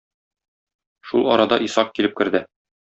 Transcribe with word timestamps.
Шул 1.11 1.31
арада 1.37 1.61
Исак 1.69 1.97
килеп 1.99 2.21
керде. 2.23 2.47